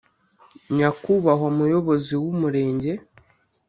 nyakubahwa 0.75 1.47
muyobozi 1.57 2.13
w’umurenge, 2.23 2.91